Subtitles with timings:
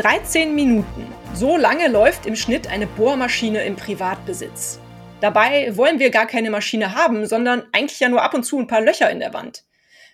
[0.00, 1.06] 13 Minuten.
[1.34, 4.80] So lange läuft im Schnitt eine Bohrmaschine im Privatbesitz.
[5.20, 8.66] Dabei wollen wir gar keine Maschine haben, sondern eigentlich ja nur ab und zu ein
[8.66, 9.66] paar Löcher in der Wand.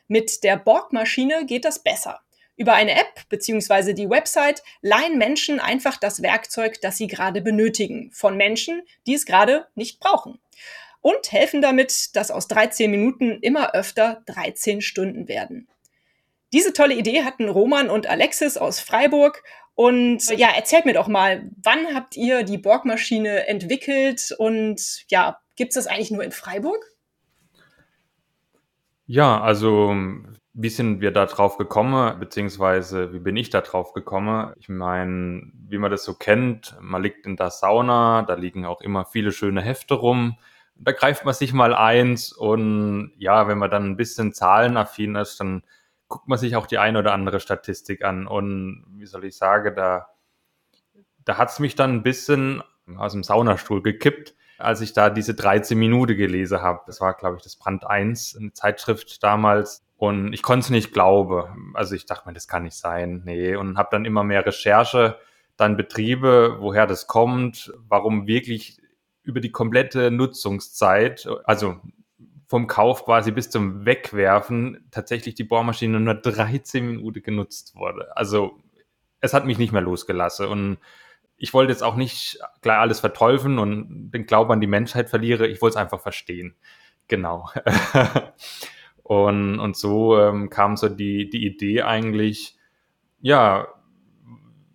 [0.08, 2.18] Mit der Borgmaschine geht das besser.
[2.56, 3.92] Über eine App bzw.
[3.92, 9.24] die Website leihen Menschen einfach das Werkzeug, das sie gerade benötigen, von Menschen, die es
[9.24, 10.40] gerade nicht brauchen.
[11.00, 15.68] Und helfen damit, dass aus 13 Minuten immer öfter 13 Stunden werden.
[16.52, 19.42] Diese tolle Idee hatten Roman und Alexis aus Freiburg.
[19.76, 25.70] Und ja, erzählt mir doch mal, wann habt ihr die Borgmaschine entwickelt und ja, gibt
[25.70, 26.82] es das eigentlich nur in Freiburg?
[29.04, 29.94] Ja, also
[30.54, 34.54] wie sind wir da drauf gekommen, beziehungsweise wie bin ich da drauf gekommen?
[34.58, 38.80] Ich meine, wie man das so kennt, man liegt in der Sauna, da liegen auch
[38.80, 40.38] immer viele schöne Hefte rum.
[40.74, 45.38] Da greift man sich mal eins und ja, wenn man dann ein bisschen zahlenaffin ist,
[45.38, 45.62] dann
[46.08, 48.26] guckt man sich auch die eine oder andere Statistik an.
[48.26, 50.08] Und wie soll ich sagen, da,
[51.24, 52.62] da hat's mich dann ein bisschen
[52.96, 56.80] aus dem Saunastuhl gekippt als ich da diese 13 Minuten gelesen habe.
[56.86, 59.84] Das war, glaube ich, das Brand 1, eine Zeitschrift damals.
[59.96, 61.72] Und ich konnte es nicht glauben.
[61.74, 63.22] Also ich dachte mir, das kann nicht sein.
[63.24, 63.56] Nee.
[63.56, 65.18] Und habe dann immer mehr Recherche
[65.56, 68.78] dann Betriebe, woher das kommt, warum wirklich
[69.22, 71.80] über die komplette Nutzungszeit, also
[72.46, 78.16] vom Kauf quasi bis zum Wegwerfen, tatsächlich die Bohrmaschine nur 13 Minuten genutzt wurde.
[78.16, 78.58] Also
[79.20, 80.46] es hat mich nicht mehr losgelassen.
[80.46, 80.78] Und
[81.36, 85.46] ich wollte jetzt auch nicht gleich alles verteufeln und den Glauben an die Menschheit verliere.
[85.46, 86.54] Ich wollte es einfach verstehen.
[87.08, 87.48] Genau.
[89.02, 92.56] und, und so ähm, kam so die, die Idee eigentlich,
[93.20, 93.68] ja,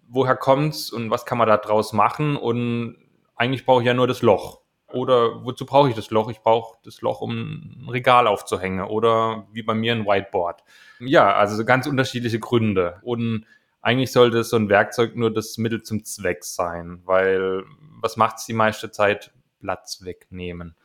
[0.07, 2.35] woher kommt's und was kann man da draus machen?
[2.35, 2.97] Und
[3.35, 4.60] eigentlich brauche ich ja nur das Loch.
[4.94, 6.29] Oder wozu brauche ich das Loch?
[6.29, 10.63] Ich brauche das Loch, um ein Regal aufzuhängen oder wie bei mir ein Whiteboard.
[11.00, 13.00] Ja, also ganz unterschiedliche Gründe.
[13.03, 13.46] Und
[13.81, 17.63] eigentlich sollte so ein Werkzeug nur das Mittel zum Zweck sein, weil
[18.02, 19.31] was macht es die meiste Zeit?
[19.59, 20.75] Platz wegnehmen.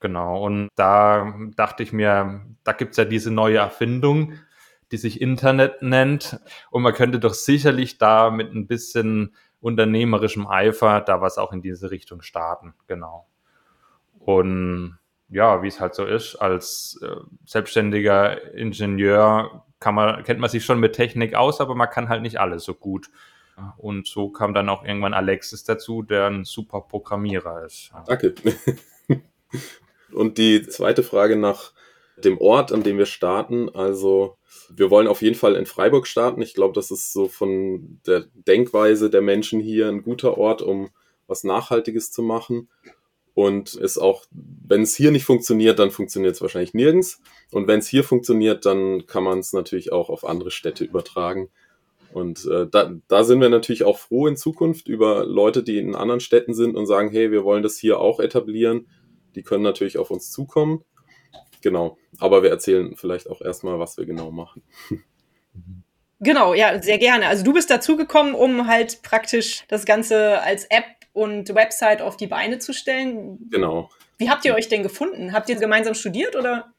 [0.00, 0.44] Genau.
[0.44, 4.34] Und da dachte ich mir, da gibt's ja diese neue Erfindung,
[4.92, 6.38] die sich Internet nennt.
[6.70, 11.62] Und man könnte doch sicherlich da mit ein bisschen unternehmerischem Eifer da was auch in
[11.62, 12.74] diese Richtung starten.
[12.86, 13.26] Genau.
[14.26, 14.98] Und
[15.28, 17.14] ja, wie es halt so ist, als äh,
[17.44, 22.22] selbstständiger Ingenieur kann man, kennt man sich schon mit Technik aus, aber man kann halt
[22.22, 23.08] nicht alles so gut.
[23.76, 27.92] Und so kam dann auch irgendwann Alexis dazu, der ein super Programmierer ist.
[28.06, 28.34] Danke.
[30.12, 31.72] Und die zweite Frage nach
[32.16, 33.68] dem Ort, an dem wir starten.
[33.74, 34.36] Also
[34.68, 36.42] wir wollen auf jeden Fall in Freiburg starten.
[36.42, 40.90] Ich glaube, das ist so von der Denkweise der Menschen hier ein guter Ort, um
[41.28, 42.68] was Nachhaltiges zu machen
[43.36, 47.20] und ist auch, wenn es hier nicht funktioniert, dann funktioniert es wahrscheinlich nirgends.
[47.50, 51.50] Und wenn es hier funktioniert, dann kann man es natürlich auch auf andere Städte übertragen.
[52.14, 55.94] Und äh, da, da sind wir natürlich auch froh in Zukunft über Leute, die in
[55.94, 58.88] anderen Städten sind und sagen, hey, wir wollen das hier auch etablieren.
[59.34, 60.82] Die können natürlich auf uns zukommen.
[61.60, 61.98] Genau.
[62.18, 64.62] Aber wir erzählen vielleicht auch erstmal, was wir genau machen.
[66.20, 67.26] Genau, ja, sehr gerne.
[67.26, 72.26] Also du bist dazugekommen, um halt praktisch das Ganze als App und Website auf die
[72.26, 73.48] Beine zu stellen.
[73.50, 73.88] Genau.
[74.18, 75.32] Wie habt ihr euch denn gefunden?
[75.32, 76.74] Habt ihr gemeinsam studiert oder?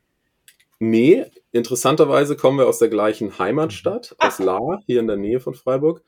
[0.78, 4.28] Nee, interessanterweise kommen wir aus der gleichen Heimatstadt, Ach.
[4.28, 6.03] aus Lahr, hier in der Nähe von Freiburg.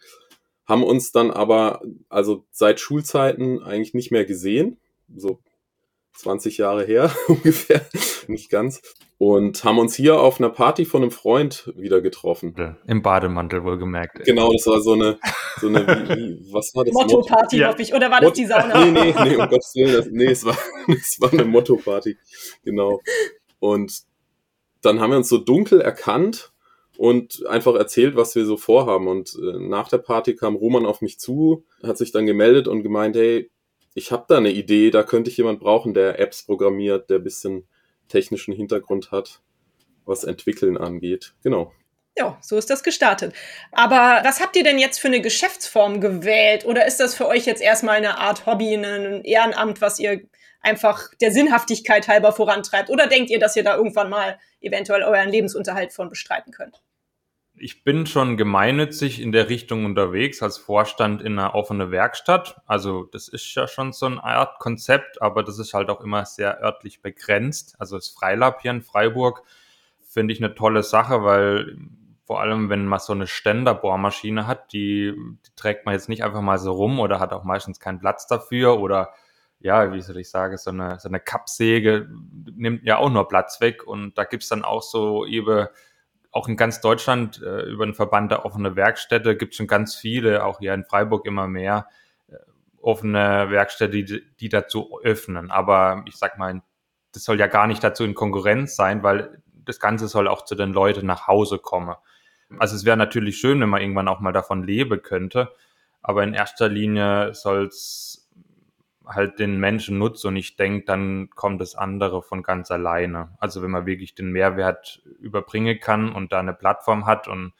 [0.68, 4.78] Haben uns dann aber, also seit Schulzeiten eigentlich nicht mehr gesehen.
[5.16, 5.39] So
[6.13, 7.84] 20 Jahre her ungefähr,
[8.28, 8.84] nicht ganz
[9.19, 12.56] und haben uns hier auf einer Party von einem Freund wieder getroffen.
[12.88, 14.24] Im Bademantel wohlgemerkt.
[14.24, 15.19] Genau, das war so eine,
[15.59, 16.94] so eine wie, wie, was war das?
[16.94, 17.68] Motto-Party, ja.
[17.68, 17.94] hoffe ich.
[17.94, 18.85] Oder war das die Sauna?
[18.85, 19.94] Nee, nee, nee, um Gottes Willen.
[19.94, 20.57] Das, nee, es war,
[20.88, 22.16] es war eine Motto-Party.
[22.63, 23.01] Genau.
[23.60, 24.04] Und
[24.81, 26.54] dann haben wir uns so dunkel erkannt
[26.98, 29.10] und einfach erzählt, was wir so vorhaben.
[29.10, 32.83] Und äh, nach der Party kam Roman auf mich zu, hat sich dann gemeldet und
[32.83, 33.51] gemeint, hey,
[33.95, 37.68] ich habe da eine Idee, da könnte ich jemand brauchen, der Apps programmiert, der bisschen
[38.09, 39.41] technischen Hintergrund hat,
[40.06, 41.33] was Entwickeln angeht.
[41.44, 41.71] Genau.
[42.17, 43.33] Ja, so ist das gestartet.
[43.71, 46.65] Aber was habt ihr denn jetzt für eine Geschäftsform gewählt?
[46.65, 50.21] Oder ist das für euch jetzt erstmal eine Art Hobby, ein Ehrenamt, was ihr
[50.61, 52.89] einfach der Sinnhaftigkeit halber vorantreibt?
[52.89, 56.81] Oder denkt ihr, dass ihr da irgendwann mal eventuell euren Lebensunterhalt von bestreiten könnt?
[57.61, 62.61] Ich bin schon gemeinnützig in der Richtung unterwegs als Vorstand in einer offenen Werkstatt.
[62.65, 66.25] Also das ist ja schon so eine Art Konzept, aber das ist halt auch immer
[66.25, 67.75] sehr örtlich begrenzt.
[67.77, 69.44] Also das Freilab hier in Freiburg
[70.07, 71.77] finde ich eine tolle Sache, weil
[72.23, 76.41] vor allem, wenn man so eine Ständerbohrmaschine hat, die, die trägt man jetzt nicht einfach
[76.41, 79.13] mal so rum oder hat auch meistens keinen Platz dafür oder
[79.59, 82.07] ja, wie soll ich sagen, so eine, so eine Kappsäge
[82.55, 85.67] nimmt ja auch nur Platz weg und da gibt's dann auch so eben
[86.31, 89.95] auch in ganz Deutschland äh, über den Verband der offene Werkstätte gibt es schon ganz
[89.95, 91.87] viele, auch hier in Freiburg immer mehr
[92.27, 92.35] äh,
[92.81, 95.49] offene Werkstätte, die, die dazu öffnen.
[95.49, 96.61] Aber ich sag mal,
[97.13, 100.55] das soll ja gar nicht dazu in Konkurrenz sein, weil das Ganze soll auch zu
[100.55, 101.95] den Leuten nach Hause kommen.
[102.57, 105.51] Also es wäre natürlich schön, wenn man irgendwann auch mal davon leben könnte,
[106.01, 108.19] aber in erster Linie soll es
[109.09, 113.35] halt den Menschen nutzt und ich denke, dann kommt das andere von ganz alleine.
[113.39, 117.53] Also wenn man wirklich den Mehrwert überbringen kann und da eine Plattform hat und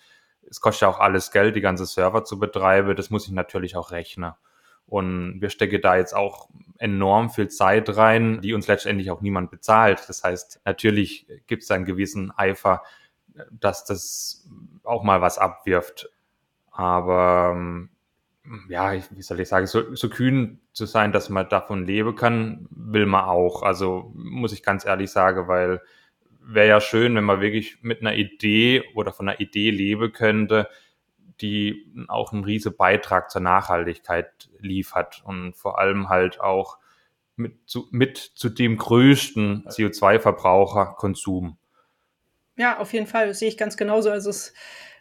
[0.50, 3.76] es kostet ja auch alles Geld, die ganze Server zu betreiben, das muss ich natürlich
[3.76, 4.34] auch rechnen.
[4.86, 6.50] Und wir stecken da jetzt auch
[6.80, 10.08] enorm viel Zeit rein, die uns letztendlich auch niemand bezahlt.
[10.08, 12.82] Das heißt, natürlich gibt es da einen gewissen Eifer,
[13.52, 14.48] dass das
[14.84, 16.10] auch mal was abwirft.
[16.72, 17.90] Aber ähm,
[18.70, 22.68] ja, wie soll ich sagen, so, so kühn zu sein, dass man davon leben kann,
[22.72, 23.64] will man auch.
[23.64, 25.82] Also muss ich ganz ehrlich sagen, weil
[26.42, 30.68] wäre ja schön, wenn man wirklich mit einer Idee oder von einer Idee leben könnte,
[31.42, 36.80] die auch einen riesen Beitrag zur Nachhaltigkeit liefert und vor allem halt auch
[37.36, 41.58] mit zu, mit zu dem größten CO2-Verbraucher Konsum.
[42.58, 44.10] Ja, auf jeden Fall, das sehe ich ganz genauso.
[44.10, 44.54] Also es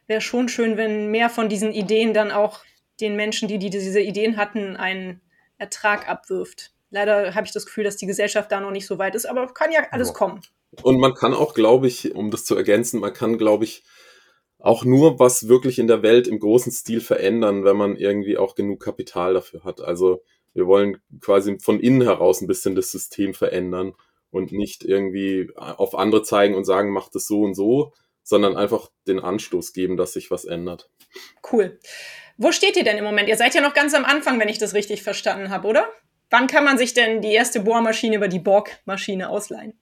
[0.07, 2.61] wäre schon schön, wenn mehr von diesen Ideen dann auch
[3.01, 5.21] den Menschen, die, die diese Ideen hatten, einen
[5.59, 6.73] Ertrag abwirft.
[6.91, 9.47] Leider habe ich das Gefühl, dass die Gesellschaft da noch nicht so weit ist, aber
[9.53, 10.41] kann ja alles kommen.
[10.83, 13.85] Und man kann auch, glaube ich, um das zu ergänzen, man kann, glaube ich,
[14.59, 18.55] auch nur was wirklich in der Welt im großen Stil verändern, wenn man irgendwie auch
[18.55, 19.81] genug Kapital dafür hat.
[19.81, 20.23] Also
[20.53, 23.95] wir wollen quasi von innen heraus ein bisschen das System verändern
[24.31, 27.93] und nicht irgendwie auf andere zeigen und sagen, macht es so und so,
[28.23, 30.91] sondern einfach den Anstoß geben, dass sich was ändert.
[31.51, 31.79] Cool.
[32.39, 33.29] Wo steht ihr denn im Moment?
[33.29, 35.89] Ihr seid ja noch ganz am Anfang, wenn ich das richtig verstanden habe, oder?
[36.31, 39.79] Wann kann man sich denn die erste Bohrmaschine über die Borg-Maschine ausleihen?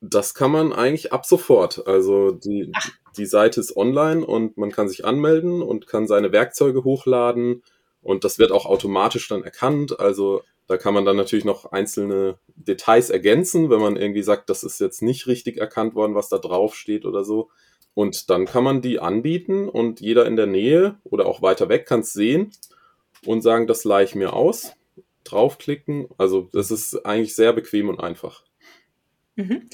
[0.00, 1.86] Das kann man eigentlich ab sofort.
[1.86, 2.70] Also die,
[3.16, 7.62] die Seite ist online und man kann sich anmelden und kann seine Werkzeuge hochladen
[8.02, 9.98] und das wird auch automatisch dann erkannt.
[9.98, 14.62] Also da kann man dann natürlich noch einzelne Details ergänzen, wenn man irgendwie sagt, das
[14.62, 17.50] ist jetzt nicht richtig erkannt worden, was da drauf steht oder so.
[17.96, 21.86] Und dann kann man die anbieten und jeder in der Nähe oder auch weiter weg
[21.86, 22.50] kann es sehen
[23.24, 24.76] und sagen, das leihe ich mir aus,
[25.24, 26.06] draufklicken.
[26.18, 28.42] Also das ist eigentlich sehr bequem und einfach.
[29.36, 29.70] Mhm.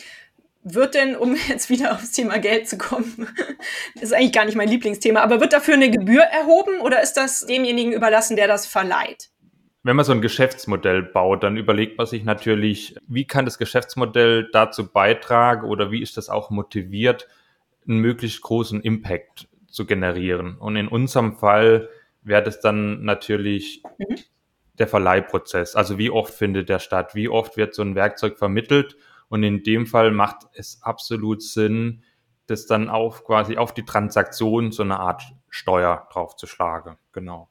[0.62, 3.26] Wird denn, um jetzt wieder aufs Thema Geld zu kommen,
[4.00, 7.44] ist eigentlich gar nicht mein Lieblingsthema, aber wird dafür eine Gebühr erhoben oder ist das
[7.44, 9.30] demjenigen überlassen, der das verleiht?
[9.82, 14.48] Wenn man so ein Geschäftsmodell baut, dann überlegt man sich natürlich, wie kann das Geschäftsmodell
[14.52, 17.26] dazu beitragen oder wie ist das auch motiviert,
[17.88, 20.56] einen möglichst großen Impact zu generieren.
[20.58, 21.88] Und in unserem Fall
[22.22, 24.16] wäre das dann natürlich mhm.
[24.74, 25.74] der Verleihprozess.
[25.74, 27.14] Also wie oft findet der statt?
[27.14, 28.96] Wie oft wird so ein Werkzeug vermittelt?
[29.28, 32.02] Und in dem Fall macht es absolut Sinn,
[32.46, 36.96] das dann auf quasi auf die Transaktion so eine Art Steuer draufzuschlagen.
[37.12, 37.48] Genau.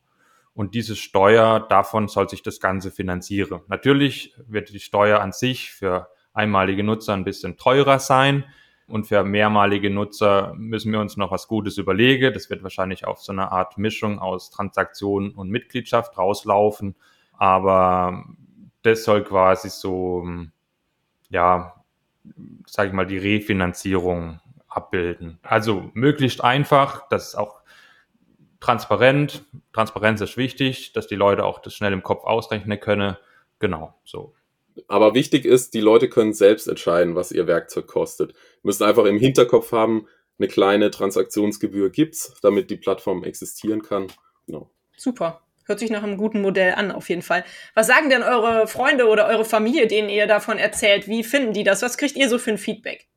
[0.53, 3.61] Und diese Steuer, davon soll sich das Ganze finanzieren.
[3.67, 8.45] Natürlich wird die Steuer an sich für einmalige Nutzer ein bisschen teurer sein,
[8.87, 12.33] und für mehrmalige Nutzer müssen wir uns noch was Gutes überlegen.
[12.33, 16.95] Das wird wahrscheinlich auf so eine Art Mischung aus Transaktion und Mitgliedschaft rauslaufen.
[17.37, 18.25] Aber
[18.81, 20.27] das soll quasi so,
[21.29, 21.83] ja,
[22.65, 25.39] sage ich mal, die Refinanzierung abbilden.
[25.43, 27.61] Also möglichst einfach, das ist auch
[28.59, 29.43] transparent.
[29.73, 33.17] Transparenz ist wichtig, dass die Leute auch das schnell im Kopf ausrechnen können.
[33.59, 34.33] Genau, so.
[34.87, 38.33] Aber wichtig ist, die Leute können selbst entscheiden, was ihr Werkzeug kostet.
[38.63, 44.07] Müssen einfach im Hinterkopf haben, eine kleine Transaktionsgebühr gibt's, damit die Plattform existieren kann.
[44.47, 44.71] Genau.
[44.97, 45.41] Super.
[45.65, 47.45] Hört sich nach einem guten Modell an, auf jeden Fall.
[47.75, 51.07] Was sagen denn eure Freunde oder eure Familie, denen ihr davon erzählt?
[51.07, 51.81] Wie finden die das?
[51.81, 53.07] Was kriegt ihr so für ein Feedback?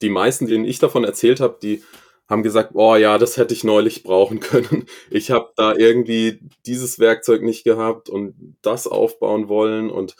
[0.00, 1.82] Die meisten, denen ich davon erzählt habe, die
[2.28, 4.86] haben gesagt, oh ja, das hätte ich neulich brauchen können.
[5.10, 10.14] Ich habe da irgendwie dieses Werkzeug nicht gehabt und das aufbauen wollen und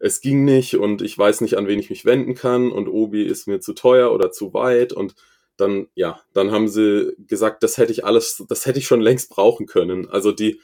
[0.00, 3.22] es ging nicht und ich weiß nicht, an wen ich mich wenden kann und Obi
[3.22, 5.14] ist mir zu teuer oder zu weit und
[5.58, 9.28] dann, ja, dann haben sie gesagt, das hätte ich alles, das hätte ich schon längst
[9.28, 10.08] brauchen können.
[10.08, 10.60] Also die,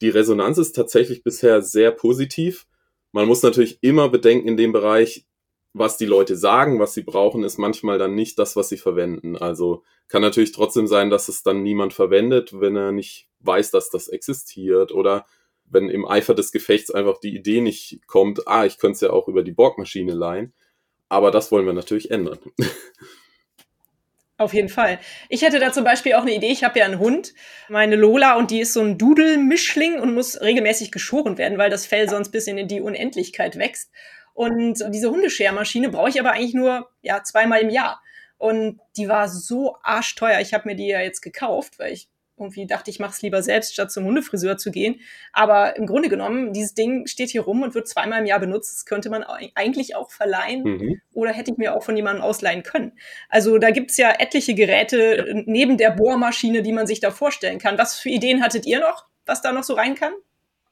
[0.00, 2.66] die Resonanz ist tatsächlich bisher sehr positiv.
[3.10, 5.26] Man muss natürlich immer bedenken in dem Bereich,
[5.72, 9.36] was die Leute sagen, was sie brauchen, ist manchmal dann nicht das, was sie verwenden.
[9.36, 13.90] Also kann natürlich trotzdem sein, dass es dann niemand verwendet, wenn er nicht weiß, dass
[13.90, 15.26] das existiert oder
[15.70, 19.10] wenn im Eifer des Gefechts einfach die Idee nicht kommt, ah, ich könnte es ja
[19.10, 20.52] auch über die Borgmaschine leihen.
[21.08, 22.38] Aber das wollen wir natürlich ändern.
[24.40, 24.98] Auf jeden Fall.
[25.28, 26.50] Ich hätte da zum Beispiel auch eine Idee.
[26.50, 27.34] Ich habe ja einen Hund,
[27.68, 31.84] meine Lola, und die ist so ein Dudelmischling und muss regelmäßig geschoren werden, weil das
[31.84, 33.90] Fell sonst bis in die Unendlichkeit wächst.
[34.32, 38.00] Und diese Hundeschermaschine brauche ich aber eigentlich nur ja, zweimal im Jahr.
[38.38, 40.40] Und die war so arschteuer.
[40.40, 42.08] Ich habe mir die ja jetzt gekauft, weil ich
[42.40, 45.00] irgendwie dachte, ich mache es lieber selbst, statt zum Hundefriseur zu gehen.
[45.32, 48.74] Aber im Grunde genommen, dieses Ding steht hier rum und wird zweimal im Jahr benutzt.
[48.74, 51.00] Das könnte man eigentlich auch verleihen mhm.
[51.12, 52.92] oder hätte ich mir auch von jemandem ausleihen können.
[53.28, 55.42] Also da gibt's ja etliche Geräte ja.
[55.46, 57.78] neben der Bohrmaschine, die man sich da vorstellen kann.
[57.78, 60.12] Was für Ideen hattet ihr noch, was da noch so rein kann?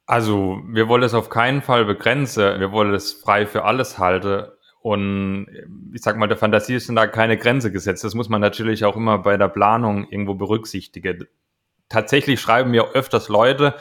[0.07, 2.61] Also wir wollen es auf keinen Fall begrenzen.
[2.61, 4.47] Wir wollen es frei für alles halten.
[4.81, 5.49] Und
[5.93, 8.05] ich sag mal, der Fantasie ist da keine Grenze gesetzt.
[8.05, 11.27] Das muss man natürlich auch immer bei der Planung irgendwo berücksichtigen
[11.89, 13.75] tatsächlich schreiben mir öfters Leute,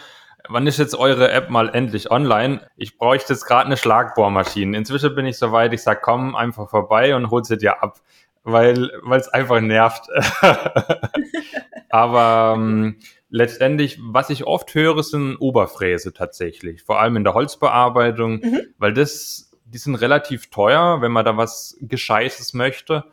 [0.49, 2.61] wann ist jetzt eure App mal endlich online?
[2.75, 4.77] Ich bräuchte jetzt gerade eine Schlagbohrmaschine.
[4.77, 7.99] Inzwischen bin ich soweit, ich sag, komm einfach vorbei und hol sie dir ab,
[8.43, 10.07] weil es einfach nervt.
[11.89, 12.97] Aber ähm,
[13.29, 18.61] letztendlich, was ich oft höre, sind Oberfräse tatsächlich, vor allem in der Holzbearbeitung, mhm.
[18.77, 23.05] weil das, die sind relativ teuer, wenn man da was Gescheites möchte.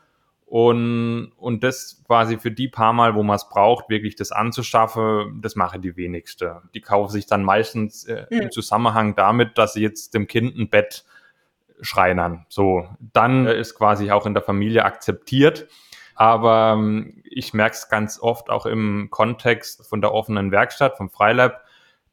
[0.54, 5.40] Und, und das quasi für die paar Mal, wo man es braucht, wirklich das anzuschaffen,
[5.42, 6.62] das machen die wenigste.
[6.75, 8.42] Die kaufen sich dann meistens äh, mhm.
[8.42, 11.04] im Zusammenhang damit, dass sie jetzt dem Kind ein Bett
[11.80, 12.46] schreinern.
[12.49, 15.66] So, dann äh, ist quasi auch in der Familie akzeptiert.
[16.14, 21.11] Aber ähm, ich merke es ganz oft auch im Kontext von der offenen Werkstatt, vom
[21.11, 21.63] Freilab,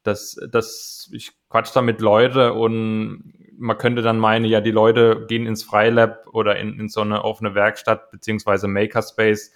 [0.04, 5.26] dass, dass ich quatsch da mit Leute und man könnte dann meinen, ja, die Leute
[5.28, 9.52] gehen ins Freilab oder in, in so eine offene Werkstatt beziehungsweise Makerspace,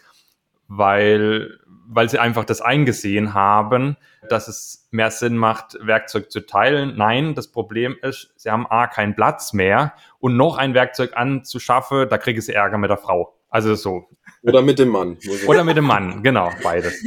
[0.67, 3.97] weil, weil sie einfach das eingesehen haben,
[4.29, 6.95] dass es mehr Sinn macht, Werkzeug zu teilen.
[6.97, 12.07] Nein, das Problem ist, sie haben A, keinen Platz mehr und noch ein Werkzeug anzuschaffen,
[12.09, 13.35] da kriege ich Ärger mit der Frau.
[13.49, 14.09] Also so.
[14.43, 15.17] Oder mit dem Mann.
[15.47, 17.03] Oder mit dem Mann, genau, beides.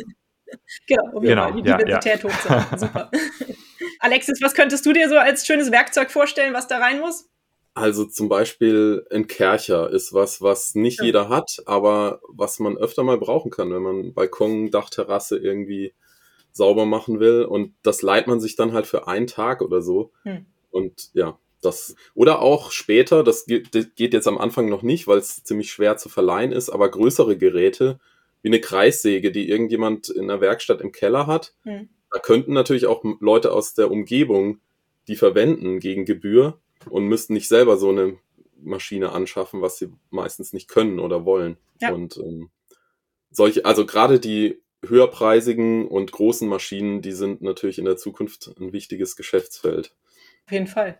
[0.86, 2.34] Genau, um genau, die Diversität ja, ja.
[2.34, 2.78] hochzuhalten.
[2.78, 3.10] Super.
[4.00, 7.28] Alexis, was könntest du dir so als schönes Werkzeug vorstellen, was da rein muss?
[7.74, 11.06] Also zum Beispiel ein Kercher ist was, was nicht ja.
[11.06, 15.94] jeder hat, aber was man öfter mal brauchen kann, wenn man Balkon, Dachterrasse irgendwie
[16.52, 17.44] sauber machen will.
[17.44, 20.10] Und das leiht man sich dann halt für einen Tag oder so.
[20.24, 20.46] Hm.
[20.70, 21.94] Und ja, das.
[22.14, 25.70] Oder auch später, das geht, das geht jetzt am Anfang noch nicht, weil es ziemlich
[25.70, 27.98] schwer zu verleihen ist, aber größere Geräte,
[28.42, 31.54] wie eine Kreissäge, die irgendjemand in der Werkstatt im Keller hat.
[31.64, 31.88] Hm.
[32.10, 34.60] Da könnten natürlich auch Leute aus der Umgebung
[35.08, 38.18] die verwenden gegen Gebühr und müssten nicht selber so eine
[38.60, 41.56] Maschine anschaffen, was sie meistens nicht können oder wollen.
[41.80, 41.92] Ja.
[41.92, 42.50] Und ähm,
[43.30, 48.72] solche, also gerade die höherpreisigen und großen Maschinen, die sind natürlich in der Zukunft ein
[48.72, 49.94] wichtiges Geschäftsfeld.
[50.48, 50.98] Auf jeden Fall.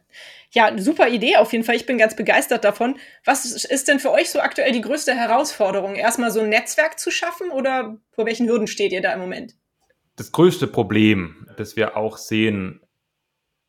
[0.51, 1.77] Ja, super Idee auf jeden Fall.
[1.77, 2.99] Ich bin ganz begeistert davon.
[3.25, 5.95] Was ist denn für euch so aktuell die größte Herausforderung?
[5.95, 9.55] Erstmal so ein Netzwerk zu schaffen oder vor welchen Hürden steht ihr da im Moment?
[10.17, 12.83] Das größte Problem, das wir auch sehen,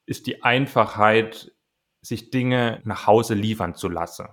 [0.05, 1.53] ist die Einfachheit,
[2.01, 4.27] sich Dinge nach Hause liefern zu lassen.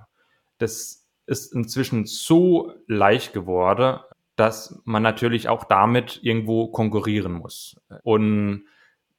[0.59, 4.01] Das ist inzwischen so leicht geworden,
[4.35, 7.77] dass man natürlich auch damit irgendwo konkurrieren muss.
[8.03, 8.65] Und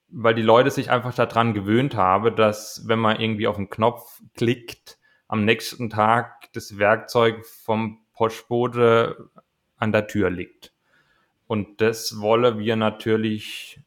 [0.09, 4.21] weil die Leute sich einfach daran gewöhnt haben, dass wenn man irgendwie auf den Knopf
[4.35, 4.97] klickt,
[5.27, 9.29] am nächsten Tag das Werkzeug vom Postbote
[9.75, 10.73] an der Tür liegt.
[11.45, 13.81] Und das wollen wir natürlich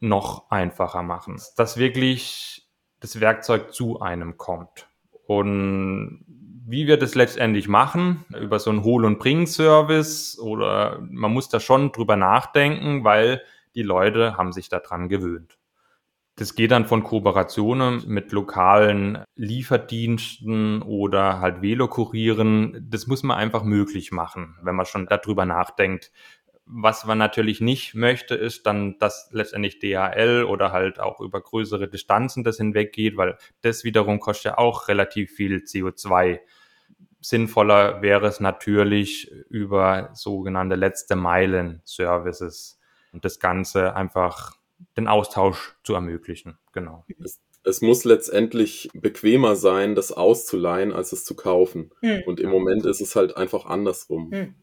[0.00, 2.66] noch einfacher machen, dass wirklich
[3.00, 4.88] das Werkzeug zu einem kommt.
[5.26, 6.24] Und
[6.66, 11.60] wie wir das letztendlich machen, über so einen Hol- und Bring-Service oder man muss da
[11.60, 13.42] schon drüber nachdenken, weil
[13.74, 15.58] die Leute haben sich daran gewöhnt.
[16.36, 22.86] Das geht dann von Kooperationen mit lokalen Lieferdiensten oder halt Velokurieren.
[22.88, 26.12] Das muss man einfach möglich machen, wenn man schon darüber nachdenkt.
[26.64, 31.88] Was man natürlich nicht möchte, ist dann, dass letztendlich DHL oder halt auch über größere
[31.88, 36.38] Distanzen das hinweggeht, weil das wiederum kostet ja auch relativ viel CO2.
[37.20, 42.79] Sinnvoller wäre es natürlich über sogenannte letzte Meilen Services
[43.12, 44.56] und das Ganze einfach
[44.96, 46.58] den Austausch zu ermöglichen.
[46.72, 47.04] Genau.
[47.22, 51.90] Es, es muss letztendlich bequemer sein, das auszuleihen, als es zu kaufen.
[52.00, 52.22] Hm.
[52.26, 54.30] Und im Moment ist es halt einfach andersrum.
[54.32, 54.54] Hm.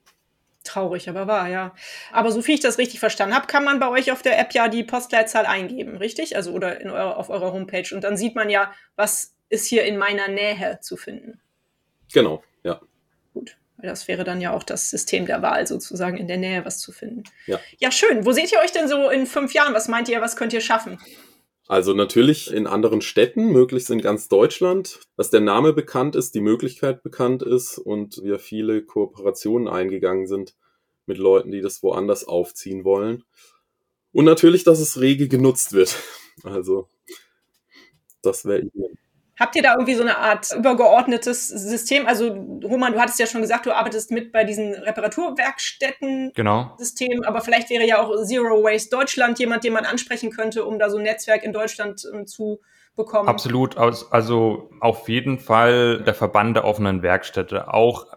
[0.64, 1.74] Traurig, aber wahr, ja.
[2.12, 4.54] Aber so viel ich das richtig verstanden habe, kann man bei euch auf der App
[4.54, 6.36] ja die Postleitzahl eingeben, richtig?
[6.36, 7.88] Also oder in eurer, auf eurer Homepage.
[7.94, 11.40] Und dann sieht man ja, was ist hier in meiner Nähe zu finden.
[12.12, 12.82] Genau, ja.
[13.34, 13.58] Gut.
[13.78, 16.80] Weil das wäre dann ja auch das System der Wahl, sozusagen in der Nähe was
[16.80, 17.24] zu finden.
[17.46, 17.60] Ja.
[17.78, 18.26] Ja, schön.
[18.26, 19.74] Wo seht ihr euch denn so in fünf Jahren?
[19.74, 20.98] Was meint ihr, was könnt ihr schaffen?
[21.68, 26.42] Also natürlich in anderen Städten, möglichst in ganz Deutschland, dass der Name bekannt ist, die
[26.42, 30.56] Möglichkeit bekannt ist und wir viele Kooperationen eingegangen sind
[31.06, 33.26] mit Leuten, die das woanders aufziehen wollen.
[34.14, 35.96] Und natürlich, dass es rege genutzt wird.
[36.44, 36.88] Also
[38.22, 38.92] das wäre ideal.
[39.40, 42.08] Habt ihr da irgendwie so eine Art übergeordnetes System?
[42.08, 42.30] Also,
[42.64, 46.32] Roman, du hattest ja schon gesagt, du arbeitest mit bei diesen Reparaturwerkstätten.
[46.34, 46.74] Genau.
[46.78, 50.80] System, aber vielleicht wäre ja auch Zero Waste Deutschland jemand, den man ansprechen könnte, um
[50.80, 52.60] da so ein Netzwerk in Deutschland um, zu
[52.96, 53.30] bekommen.
[53.30, 53.78] Absolut.
[53.78, 57.72] Also auf jeden Fall der Verband der offenen Werkstätte.
[57.72, 58.08] Auch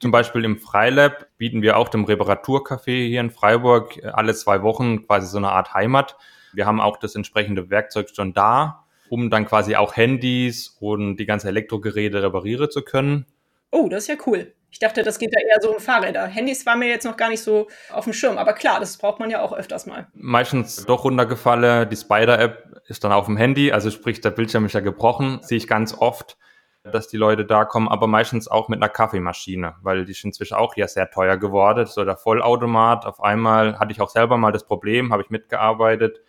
[0.00, 5.06] zum Beispiel im Freilab bieten wir auch dem Reparaturcafé hier in Freiburg alle zwei Wochen
[5.06, 6.16] quasi so eine Art Heimat.
[6.54, 8.83] Wir haben auch das entsprechende Werkzeug schon da
[9.14, 13.26] um dann quasi auch Handys und die ganzen Elektrogeräte reparieren zu können.
[13.70, 14.52] Oh, das ist ja cool.
[14.72, 16.26] Ich dachte, das geht ja eher so um Fahrräder.
[16.26, 19.20] Handys waren mir jetzt noch gar nicht so auf dem Schirm, aber klar, das braucht
[19.20, 20.08] man ja auch öfters mal.
[20.14, 21.88] Meistens doch runtergefallen.
[21.88, 25.38] Die Spider-App ist dann auf dem Handy, also sprich, der Bildschirm ist ja gebrochen.
[25.42, 26.36] Sehe ich ganz oft,
[26.82, 30.54] dass die Leute da kommen, aber meistens auch mit einer Kaffeemaschine, weil die ist inzwischen
[30.54, 31.86] auch ja sehr teuer geworden.
[31.86, 33.06] So der Vollautomat.
[33.06, 36.20] Auf einmal hatte ich auch selber mal das Problem, habe ich mitgearbeitet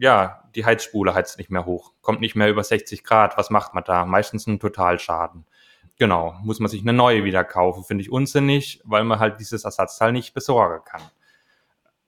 [0.00, 3.36] ja, die Heizspule heizt nicht mehr hoch, kommt nicht mehr über 60 Grad.
[3.36, 4.06] Was macht man da?
[4.06, 5.44] Meistens ein Totalschaden.
[5.98, 7.84] Genau, muss man sich eine neue wieder kaufen.
[7.84, 11.02] Finde ich unsinnig, weil man halt dieses Ersatzteil nicht besorgen kann.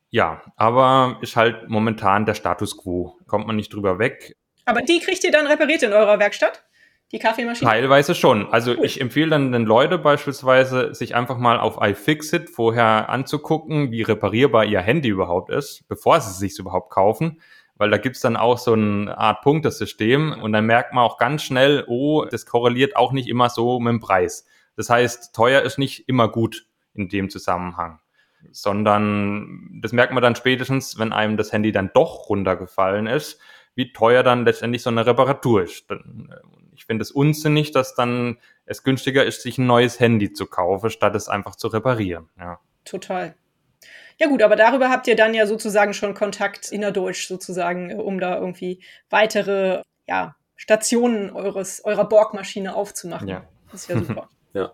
[0.08, 3.18] Ja, aber ist halt momentan der Status quo.
[3.26, 4.36] Kommt man nicht drüber weg.
[4.64, 6.64] Aber die kriegt ihr dann repariert in eurer Werkstatt?
[7.12, 7.70] Die Kaffeemaschine?
[7.70, 8.50] Teilweise schon.
[8.50, 8.84] Also cool.
[8.86, 14.64] ich empfehle dann den Leuten beispielsweise, sich einfach mal auf iFixit vorher anzugucken, wie reparierbar
[14.64, 17.38] ihr Handy überhaupt ist, bevor sie es sich überhaupt kaufen
[17.76, 21.42] weil da gibt's dann auch so eine Art Punktesystem und dann merkt man auch ganz
[21.42, 24.46] schnell, oh, das korreliert auch nicht immer so mit dem Preis.
[24.76, 28.00] Das heißt, teuer ist nicht immer gut in dem Zusammenhang,
[28.50, 33.40] sondern das merkt man dann spätestens, wenn einem das Handy dann doch runtergefallen ist,
[33.74, 35.86] wie teuer dann letztendlich so eine Reparatur ist.
[36.74, 40.90] Ich finde es unsinnig, dass dann es günstiger ist, sich ein neues Handy zu kaufen,
[40.90, 42.28] statt es einfach zu reparieren.
[42.38, 42.60] Ja.
[42.84, 43.34] Total.
[44.18, 48.20] Ja gut, aber darüber habt ihr dann ja sozusagen schon Kontakt innerdeutsch sozusagen, äh, um
[48.20, 53.28] da irgendwie weitere ja, Stationen eures, eurer Borgmaschine aufzumachen.
[53.28, 53.44] Ja.
[53.70, 54.28] Das ist ja super.
[54.52, 54.72] ja.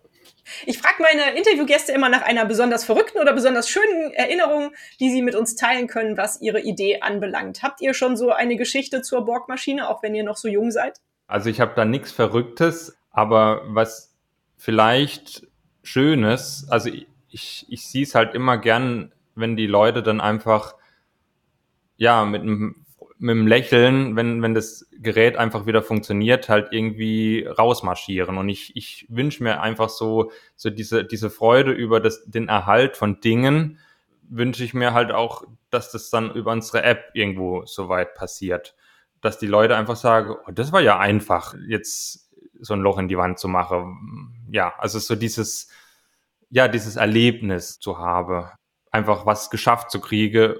[0.67, 5.23] Ich frage meine Interviewgäste immer nach einer besonders verrückten oder besonders schönen Erinnerung, die sie
[5.23, 7.63] mit uns teilen können, was ihre Idee anbelangt.
[7.63, 11.01] Habt ihr schon so eine Geschichte zur Borgmaschine, auch wenn ihr noch so jung seid?
[11.27, 14.15] Also ich habe da nichts Verrücktes, aber was
[14.57, 15.47] vielleicht
[15.83, 20.75] Schönes, also ich, ich, ich sehe es halt immer gern wenn die Leute dann einfach,
[21.97, 22.87] ja, mit einem
[23.19, 28.39] mit dem Lächeln, wenn, wenn das Gerät einfach wieder funktioniert, halt irgendwie rausmarschieren.
[28.39, 32.97] Und ich, ich wünsche mir einfach so, so diese, diese Freude über das, den Erhalt
[32.97, 33.79] von Dingen,
[34.31, 38.77] wünsche ich mir halt auch, dass das dann über unsere App irgendwo so weit passiert.
[39.21, 43.09] Dass die Leute einfach sagen, oh, das war ja einfach, jetzt so ein Loch in
[43.09, 44.47] die Wand zu machen.
[44.51, 45.69] Ja, also so dieses,
[46.51, 48.49] ja, dieses Erlebnis zu haben
[48.91, 50.57] einfach was geschafft zu kriegen,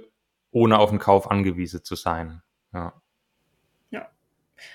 [0.51, 2.43] ohne auf den Kauf angewiesen zu sein.
[2.73, 2.93] Ja.
[3.91, 4.11] Ja.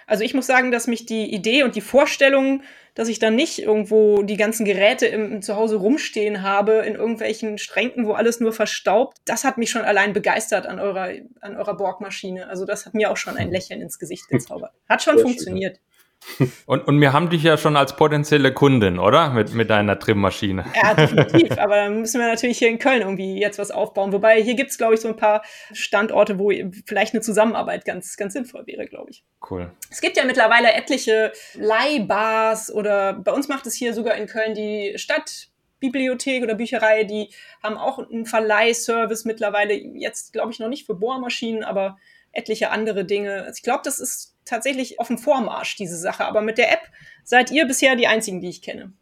[0.07, 2.63] Also ich muss sagen, dass mich die Idee und die Vorstellung,
[2.95, 7.57] dass ich dann nicht irgendwo die ganzen Geräte im, im Zuhause rumstehen habe, in irgendwelchen
[7.57, 11.09] Schränken, wo alles nur verstaubt, das hat mich schon allein begeistert an eurer,
[11.41, 12.47] an eurer Borgmaschine.
[12.47, 14.73] Also das hat mir auch schon ein Lächeln ins Gesicht gezaubert.
[14.87, 15.77] Hat schon Sehr funktioniert.
[15.77, 15.92] Schön.
[16.65, 19.29] Und, und wir haben dich ja schon als potenzielle Kundin, oder?
[19.29, 20.65] Mit, mit deiner Trimmaschine.
[20.83, 21.57] Ja, definitiv.
[21.57, 24.11] Aber dann müssen wir natürlich hier in Köln irgendwie jetzt was aufbauen.
[24.11, 26.51] Wobei hier gibt es, glaube ich, so ein paar Standorte, wo
[26.85, 29.23] vielleicht eine Zusammenarbeit ganz, ganz sinnvoll wäre, glaube ich.
[29.49, 29.71] Cool.
[29.89, 34.55] Es gibt ja mittlerweile etliche Leihbars oder bei uns macht es hier sogar in Köln
[34.55, 37.29] die Stadtbibliothek oder Bücherei, die
[37.61, 39.73] haben auch einen Verleihservice mittlerweile.
[39.73, 41.97] Jetzt, glaube ich, noch nicht für Bohrmaschinen, aber
[42.31, 43.43] etliche andere Dinge.
[43.43, 46.25] Also ich glaube, das ist tatsächlich auf dem Vormarsch, diese Sache.
[46.25, 46.81] Aber mit der App
[47.23, 48.93] seid ihr bisher die einzigen, die ich kenne.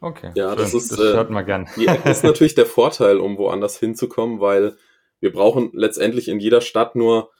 [0.00, 0.32] Okay.
[0.34, 1.68] Ja, das ist, das hört man gern.
[1.76, 4.76] Die App ist natürlich der Vorteil, um woanders hinzukommen, weil
[5.20, 7.30] wir brauchen letztendlich in jeder Stadt nur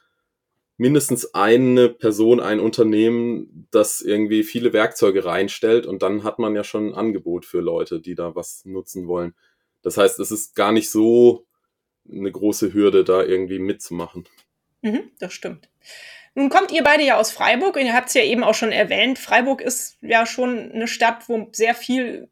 [0.76, 6.64] mindestens eine Person, ein Unternehmen, das irgendwie viele Werkzeuge reinstellt und dann hat man ja
[6.64, 9.34] schon ein Angebot für Leute, die da was nutzen wollen.
[9.82, 11.46] Das heißt, es ist gar nicht so
[12.10, 14.24] eine große Hürde, da irgendwie mitzumachen.
[14.82, 15.68] Mhm, das stimmt.
[16.34, 18.72] Nun kommt ihr beide ja aus Freiburg und ihr habt es ja eben auch schon
[18.72, 19.18] erwähnt.
[19.18, 22.28] Freiburg ist ja schon eine Stadt, wo sehr viel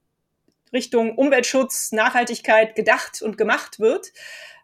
[0.73, 4.13] Richtung Umweltschutz, Nachhaltigkeit gedacht und gemacht wird.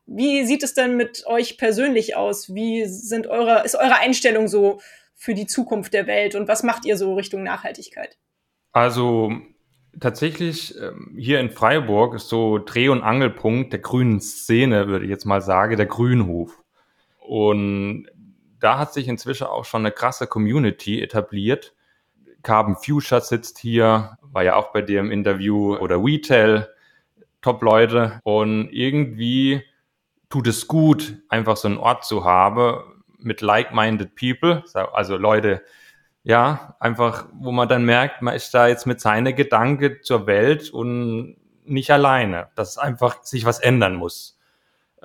[0.07, 2.55] Wie sieht es denn mit euch persönlich aus?
[2.55, 4.81] Wie sind eure, ist eure Einstellung so
[5.15, 8.17] für die Zukunft der Welt und was macht ihr so Richtung Nachhaltigkeit?
[8.73, 9.33] Also
[9.99, 15.11] tatsächlich ähm, hier in Freiburg ist so Dreh- und Angelpunkt der grünen Szene, würde ich
[15.11, 16.63] jetzt mal sagen, der Grünhof.
[17.19, 18.07] Und
[18.67, 21.73] da hat sich inzwischen auch schon eine krasse Community etabliert.
[22.43, 26.69] Carbon Future sitzt hier, war ja auch bei dir im Interview oder Retail,
[27.43, 28.19] Top-Leute.
[28.25, 29.63] Und irgendwie
[30.31, 35.63] tut es gut, einfach so einen Ort zu haben mit like-minded people, also Leute,
[36.25, 40.71] ja, einfach, wo man dann merkt, man ist da jetzt mit seiner Gedanke zur Welt
[40.71, 44.36] und nicht alleine, dass einfach sich was ändern muss.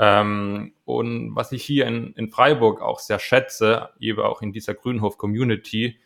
[0.02, 4.74] Ähm, und was ich hier in, in Freiburg auch sehr schätze, eben auch in dieser
[4.74, 6.00] Grünhof-Community,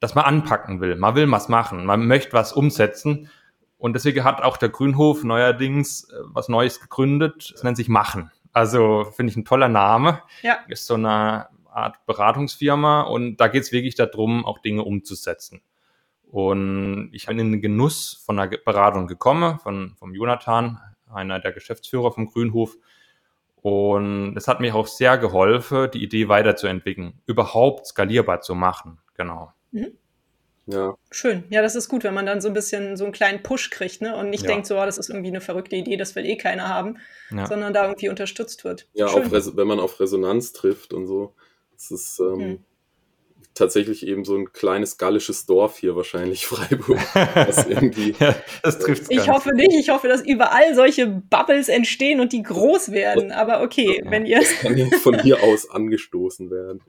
[0.00, 0.96] dass man anpacken will.
[0.96, 3.28] Man will was machen, man möchte was umsetzen.
[3.76, 7.52] Und deswegen hat auch der Grünhof neuerdings äh, was Neues gegründet.
[7.54, 8.30] Es nennt sich Machen.
[8.52, 10.22] Also finde ich ein toller Name.
[10.40, 10.60] Ja.
[10.68, 15.60] Ist so eine Art Beratungsfirma und da geht es wirklich darum, auch Dinge umzusetzen.
[16.22, 20.80] Und ich bin in den Genuss von einer Beratung gekommen, von, vom Jonathan,
[21.12, 22.76] einer der Geschäftsführer vom Grünhof.
[23.62, 28.98] Und es hat mir auch sehr geholfen, die Idee weiterzuentwickeln, überhaupt skalierbar zu machen.
[29.16, 29.52] Genau.
[29.70, 29.92] Mhm.
[30.66, 30.96] Ja.
[31.10, 31.44] Schön.
[31.50, 34.00] Ja, das ist gut, wenn man dann so ein bisschen so einen kleinen Push kriegt,
[34.00, 34.16] ne?
[34.16, 34.48] Und nicht ja.
[34.48, 36.98] denkt, so, oh, das ist irgendwie eine verrückte Idee, das will eh keiner haben,
[37.30, 37.46] ja.
[37.46, 38.88] sondern da irgendwie unterstützt wird.
[38.94, 41.34] Ja, auch wenn man auf Resonanz trifft und so.
[41.76, 42.64] Es ist ähm, hm.
[43.54, 46.98] Tatsächlich eben so ein kleines gallisches Dorf hier wahrscheinlich, Freiburg.
[47.34, 49.74] Das, irgendwie, ja, das trifft Ich hoffe nicht.
[49.74, 53.32] Ich hoffe, dass überall solche Bubbles entstehen und die groß werden.
[53.32, 54.40] Aber okay, ja, wenn ihr...
[54.40, 56.82] Das kann von hier aus angestoßen werden.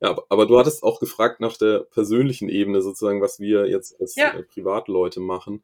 [0.00, 3.98] Ja, aber, aber, du hattest auch gefragt nach der persönlichen Ebene sozusagen, was wir jetzt
[3.98, 4.34] als ja.
[4.34, 5.62] Äh, Privatleute machen.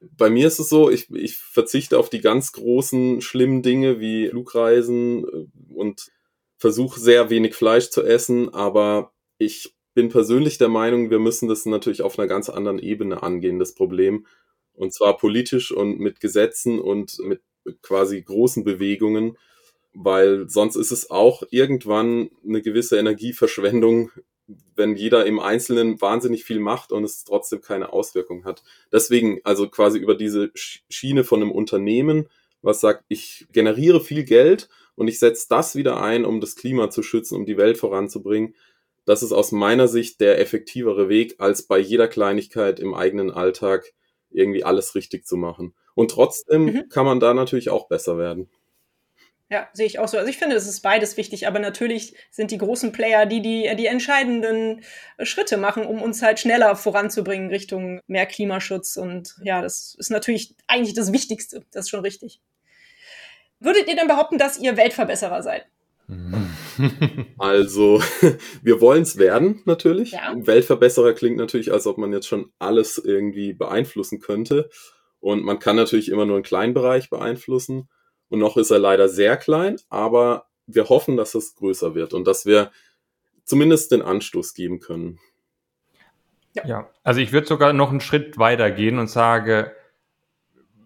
[0.00, 4.28] Bei mir ist es so, ich, ich verzichte auf die ganz großen, schlimmen Dinge wie
[4.28, 6.10] Flugreisen äh, und
[6.56, 11.66] versuche sehr wenig Fleisch zu essen, aber ich bin persönlich der Meinung, wir müssen das
[11.66, 14.26] natürlich auf einer ganz anderen Ebene angehen, das Problem.
[14.74, 17.40] Und zwar politisch und mit Gesetzen und mit
[17.82, 19.36] quasi großen Bewegungen,
[19.94, 24.12] weil sonst ist es auch irgendwann eine gewisse Energieverschwendung,
[24.76, 28.62] wenn jeder im Einzelnen wahnsinnig viel macht und es trotzdem keine Auswirkung hat.
[28.92, 32.28] Deswegen also quasi über diese Schiene von einem Unternehmen,
[32.62, 36.88] was sagt, ich generiere viel Geld und ich setze das wieder ein, um das Klima
[36.88, 38.54] zu schützen, um die Welt voranzubringen.
[39.08, 43.94] Das ist aus meiner Sicht der effektivere Weg, als bei jeder Kleinigkeit im eigenen Alltag
[44.28, 45.74] irgendwie alles richtig zu machen.
[45.94, 46.88] Und trotzdem mhm.
[46.90, 48.50] kann man da natürlich auch besser werden.
[49.48, 50.18] Ja, sehe ich auch so.
[50.18, 53.74] Also ich finde, es ist beides wichtig, aber natürlich sind die großen Player, die die,
[53.76, 54.82] die entscheidenden
[55.22, 58.98] Schritte machen, um uns halt schneller voranzubringen Richtung mehr Klimaschutz.
[58.98, 61.64] Und ja, das ist natürlich eigentlich das Wichtigste.
[61.72, 62.42] Das ist schon richtig.
[63.58, 65.64] Würdet ihr denn behaupten, dass ihr Weltverbesserer seid?
[67.38, 68.02] Also,
[68.62, 70.12] wir wollen es werden, natürlich.
[70.12, 70.34] Ja.
[70.36, 74.68] Weltverbesserer klingt natürlich, als ob man jetzt schon alles irgendwie beeinflussen könnte.
[75.20, 77.88] Und man kann natürlich immer nur einen kleinen Bereich beeinflussen.
[78.28, 82.26] Und noch ist er leider sehr klein, aber wir hoffen, dass es größer wird und
[82.26, 82.70] dass wir
[83.44, 85.18] zumindest den Anstoß geben können.
[86.54, 86.90] Ja, ja.
[87.02, 89.72] also ich würde sogar noch einen Schritt weiter gehen und sage,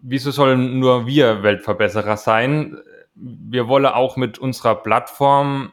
[0.01, 2.77] wieso sollen nur wir Weltverbesserer sein?
[3.15, 5.71] Wir wollen auch mit unserer Plattform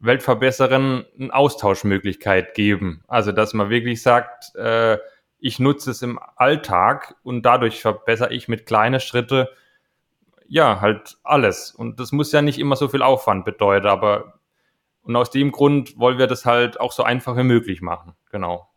[0.00, 3.04] Weltverbesserern eine Austauschmöglichkeit geben.
[3.06, 4.98] Also, dass man wirklich sagt, äh,
[5.38, 9.46] ich nutze es im Alltag und dadurch verbessere ich mit kleinen Schritten
[10.46, 11.70] ja halt alles.
[11.70, 14.40] Und das muss ja nicht immer so viel Aufwand bedeuten, aber
[15.02, 18.14] und aus dem Grund wollen wir das halt auch so einfach wie möglich machen.
[18.30, 18.69] Genau.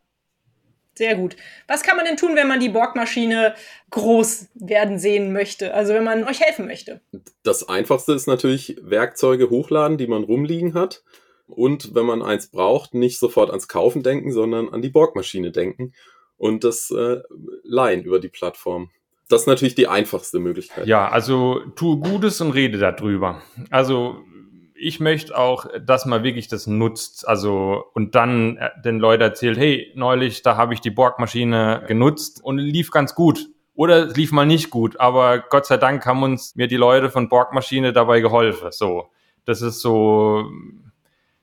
[0.96, 1.36] Sehr gut.
[1.68, 3.56] Was kann man denn tun, wenn man die Borgmaschine
[3.90, 5.74] groß werden sehen möchte?
[5.74, 7.02] Also wenn man euch helfen möchte?
[7.42, 11.04] Das einfachste ist natürlich Werkzeuge hochladen, die man rumliegen hat.
[11.48, 15.94] Und wenn man eins braucht, nicht sofort ans Kaufen denken, sondern an die Borgmaschine denken
[16.38, 17.22] und das äh,
[17.64, 18.90] leihen über die Plattform.
[19.30, 20.86] Das ist natürlich die einfachste Möglichkeit.
[20.86, 23.42] Ja, also tue Gutes und rede darüber.
[23.72, 24.18] Also
[24.84, 27.28] ich möchte auch, dass man wirklich das nutzt.
[27.28, 32.44] Also und dann äh, den Leuten erzählt, hey, neulich, da habe ich die Borgmaschine genutzt
[32.44, 33.48] und lief ganz gut.
[33.76, 37.10] Oder es lief mal nicht gut, aber Gott sei Dank haben uns mir die Leute
[37.10, 38.68] von Borgmaschine dabei geholfen.
[38.72, 39.08] So,
[39.46, 40.46] das ist so,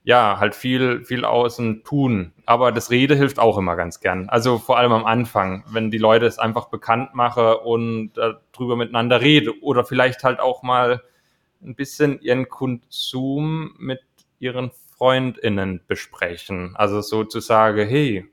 [0.05, 2.33] ja, halt viel, viel außen tun.
[2.47, 4.29] Aber das Rede hilft auch immer ganz gern.
[4.29, 9.21] Also vor allem am Anfang, wenn die Leute es einfach bekannt machen und darüber miteinander
[9.21, 11.03] reden oder vielleicht halt auch mal
[11.63, 14.01] ein bisschen ihren Konsum mit
[14.39, 16.75] ihren FreundInnen besprechen.
[16.77, 18.27] Also sozusagen, hey,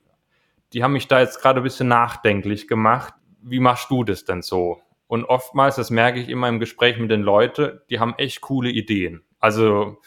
[0.73, 3.13] die haben mich da jetzt gerade ein bisschen nachdenklich gemacht.
[3.41, 4.81] Wie machst du das denn so?
[5.07, 8.69] Und oftmals, das merke ich immer im Gespräch mit den Leuten, die haben echt coole
[8.69, 9.23] Ideen.
[9.39, 10.01] Also,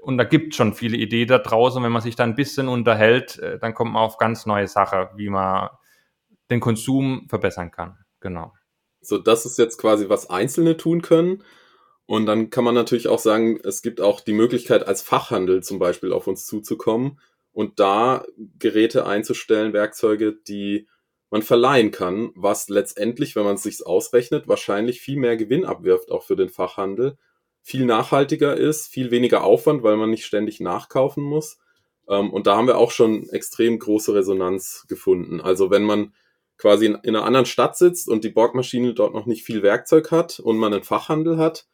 [0.00, 1.82] und da gibt schon viele Ideen da draußen.
[1.82, 5.08] Wenn man sich da ein bisschen unterhält, äh, dann kommt man auf ganz neue Sachen,
[5.16, 5.70] wie man
[6.50, 7.98] den Konsum verbessern kann.
[8.20, 8.52] Genau.
[9.00, 11.42] So, das ist jetzt quasi, was Einzelne tun können.
[12.06, 15.78] Und dann kann man natürlich auch sagen, es gibt auch die Möglichkeit, als Fachhandel zum
[15.78, 17.18] Beispiel auf uns zuzukommen
[17.52, 18.24] und da
[18.58, 20.86] Geräte einzustellen, Werkzeuge, die
[21.30, 26.12] man verleihen kann, was letztendlich, wenn man es sich ausrechnet, wahrscheinlich viel mehr Gewinn abwirft,
[26.12, 27.16] auch für den Fachhandel,
[27.62, 31.58] viel nachhaltiger ist, viel weniger Aufwand, weil man nicht ständig nachkaufen muss.
[32.08, 35.40] Ähm, und da haben wir auch schon extrem große Resonanz gefunden.
[35.40, 36.14] Also wenn man
[36.58, 40.12] quasi in, in einer anderen Stadt sitzt und die Borgmaschine dort noch nicht viel Werkzeug
[40.12, 41.66] hat und man einen Fachhandel hat,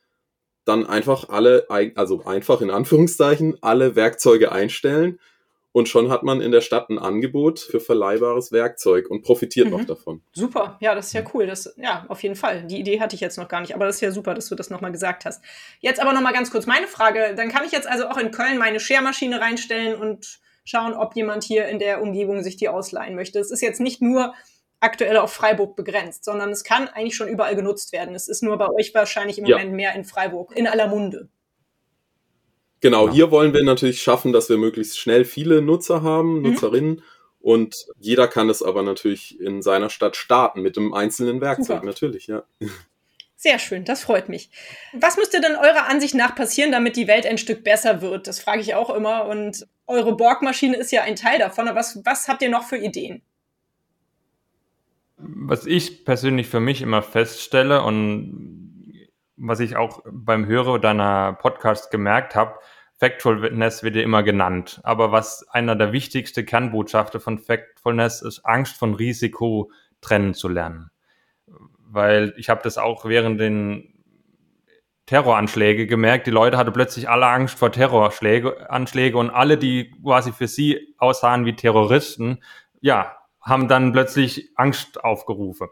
[0.64, 5.18] dann einfach alle, also einfach in Anführungszeichen, alle Werkzeuge einstellen
[5.72, 9.72] und schon hat man in der Stadt ein Angebot für verleihbares Werkzeug und profitiert mhm.
[9.72, 10.22] noch davon.
[10.32, 11.46] Super, ja, das ist ja cool.
[11.46, 12.64] Das, ja, auf jeden Fall.
[12.66, 14.54] Die Idee hatte ich jetzt noch gar nicht, aber das ist ja super, dass du
[14.54, 15.42] das nochmal gesagt hast.
[15.80, 17.34] Jetzt aber nochmal ganz kurz meine Frage.
[17.34, 21.42] Dann kann ich jetzt also auch in Köln meine Schermaschine reinstellen und schauen, ob jemand
[21.42, 23.38] hier in der Umgebung sich die ausleihen möchte.
[23.38, 24.34] Es ist jetzt nicht nur
[24.82, 28.14] aktuell auf Freiburg begrenzt, sondern es kann eigentlich schon überall genutzt werden.
[28.14, 29.56] Es ist nur bei euch wahrscheinlich im ja.
[29.56, 31.28] Moment mehr in Freiburg, in aller Munde.
[32.80, 33.12] Genau, ja.
[33.12, 36.42] hier wollen wir natürlich schaffen, dass wir möglichst schnell viele Nutzer haben, mhm.
[36.42, 37.02] Nutzerinnen.
[37.40, 41.86] Und jeder kann es aber natürlich in seiner Stadt starten mit einem einzelnen Werkzeug, Super.
[41.86, 42.44] natürlich, ja.
[43.36, 44.50] Sehr schön, das freut mich.
[44.92, 48.28] Was müsste denn eurer Ansicht nach passieren, damit die Welt ein Stück besser wird?
[48.28, 49.26] Das frage ich auch immer.
[49.26, 51.66] Und eure Borgmaschine ist ja ein Teil davon.
[51.66, 53.22] Aber was, was habt ihr noch für Ideen?
[55.24, 58.92] Was ich persönlich für mich immer feststelle und
[59.36, 62.58] was ich auch beim Hören deiner Podcast gemerkt habe,
[62.98, 64.80] Factfulness wird ja immer genannt.
[64.84, 70.90] Aber was einer der wichtigsten Kernbotschaften von Factfulness ist, Angst von Risiko trennen zu lernen.
[71.78, 73.92] Weil ich habe das auch während den
[75.06, 76.26] Terroranschläge gemerkt.
[76.26, 80.94] Die Leute hatten plötzlich alle Angst vor Terroranschläge Anschläge und alle, die quasi für sie
[80.98, 82.42] aussahen wie Terroristen,
[82.80, 85.68] ja, haben dann plötzlich Angst aufgerufen.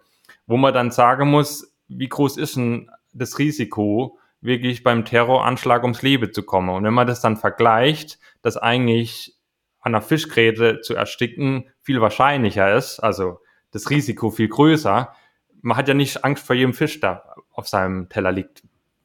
[0.46, 6.02] Wo man dann sagen muss, wie groß ist denn das Risiko, wirklich beim Terroranschlag ums
[6.02, 6.70] Leben zu kommen?
[6.70, 9.36] Und wenn man das dann vergleicht, dass eigentlich
[9.80, 15.14] an einer Fischgräte zu ersticken viel wahrscheinlicher ist, also das Risiko viel größer,
[15.62, 18.62] man hat ja nicht Angst vor jedem Fisch, der auf seinem Teller liegt.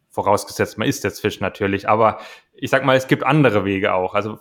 [0.10, 2.19] Vorausgesetzt, man isst jetzt Fisch natürlich, aber
[2.54, 4.15] ich sag mal, es gibt andere Wege auch.
[4.15, 4.39] Also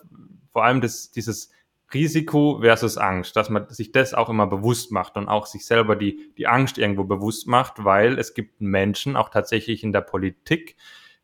[0.52, 1.50] vor allem das, dieses
[1.92, 5.96] Risiko versus Angst, dass man sich das auch immer bewusst macht und auch sich selber
[5.96, 10.76] die, die Angst irgendwo bewusst macht, weil es gibt Menschen, auch tatsächlich in der Politik,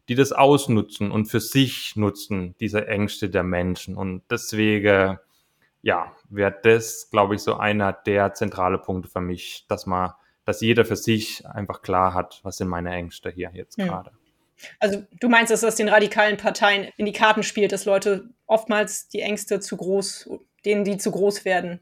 [0.09, 3.97] die das ausnutzen und für sich nutzen, diese Ängste der Menschen.
[3.97, 5.19] Und deswegen,
[5.83, 10.13] ja, wäre das, glaube ich, so einer der zentrale Punkte für mich, dass man,
[10.45, 13.87] dass jeder für sich einfach klar hat, was sind meine Ängste hier jetzt hm.
[13.87, 14.11] gerade.
[14.79, 19.09] Also du meinst, dass das den radikalen Parteien in die Karten spielt, dass Leute oftmals
[19.09, 20.29] die Ängste zu groß
[20.65, 21.81] denen die zu groß werden.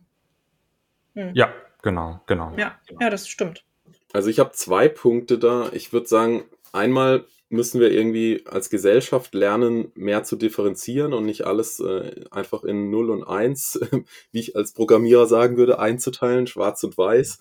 [1.14, 1.32] Hm.
[1.34, 2.52] Ja, genau, genau.
[2.56, 3.64] Ja, ja, das stimmt.
[4.12, 5.70] Also ich habe zwei Punkte da.
[5.72, 11.46] Ich würde sagen, einmal müssen wir irgendwie als Gesellschaft lernen, mehr zu differenzieren und nicht
[11.46, 13.80] alles äh, einfach in 0 und 1,
[14.32, 17.38] wie ich als Programmierer sagen würde, einzuteilen, schwarz und weiß.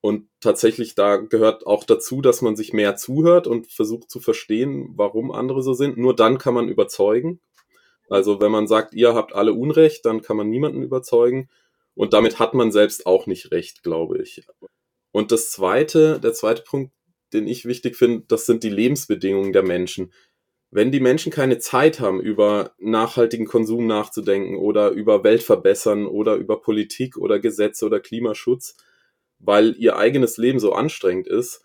[0.00, 4.90] Und tatsächlich da gehört auch dazu, dass man sich mehr zuhört und versucht zu verstehen,
[4.96, 5.96] warum andere so sind.
[5.96, 7.40] Nur dann kann man überzeugen.
[8.12, 11.48] Also wenn man sagt, ihr habt alle Unrecht, dann kann man niemanden überzeugen.
[11.94, 14.46] Und damit hat man selbst auch nicht recht, glaube ich.
[15.12, 16.92] Und das zweite, der zweite Punkt,
[17.32, 20.12] den ich wichtig finde, das sind die Lebensbedingungen der Menschen.
[20.70, 26.60] Wenn die Menschen keine Zeit haben, über nachhaltigen Konsum nachzudenken oder über Weltverbessern oder über
[26.60, 28.76] Politik oder Gesetze oder Klimaschutz,
[29.38, 31.62] weil ihr eigenes Leben so anstrengend ist,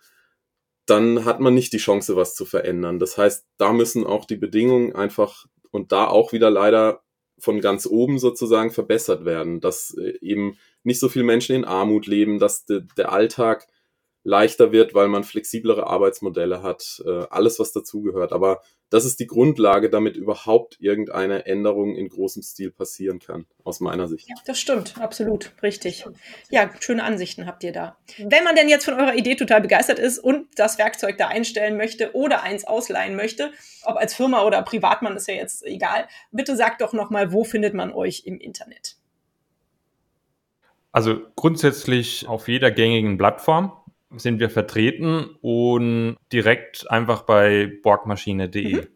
[0.86, 2.99] dann hat man nicht die Chance, was zu verändern.
[2.99, 7.01] Das heißt, da müssen auch die Bedingungen einfach und da auch wieder leider
[7.39, 12.08] von ganz oben sozusagen verbessert werden, dass äh, eben nicht so viele Menschen in Armut
[12.08, 13.67] leben, dass de, der Alltag
[14.23, 18.34] leichter wird, weil man flexiblere Arbeitsmodelle hat, äh, alles was dazugehört.
[18.34, 23.80] Aber das ist die Grundlage, damit überhaupt irgendeine Änderung in großem Stil passieren kann, aus
[23.80, 24.30] meiner Sicht.
[24.30, 26.06] Ja, das stimmt, absolut, richtig.
[26.50, 27.97] Ja, schöne Ansichten habt ihr da.
[28.17, 31.76] Wenn man denn jetzt von eurer Idee total begeistert ist und das Werkzeug da einstellen
[31.76, 33.52] möchte oder eins ausleihen möchte,
[33.84, 37.73] ob als Firma oder Privatmann ist ja jetzt egal, bitte sagt doch nochmal, wo findet
[37.73, 38.95] man euch im Internet?
[40.93, 43.71] Also grundsätzlich auf jeder gängigen Plattform
[44.15, 48.75] sind wir vertreten und direkt einfach bei borgmaschine.de.
[48.75, 48.87] Mhm.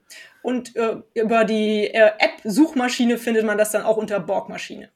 [0.41, 4.89] Und äh, über die äh, App-Suchmaschine findet man das dann auch unter Borgmaschine.